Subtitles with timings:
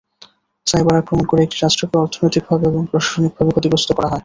[0.67, 4.19] Cyber আক্রমণ করে একটি রাষ্ট্রকে অর্থনৈতিকভাবে এবং প্রশাসনিকভাবে ক্ষতিগ্রস্ত করা যায়।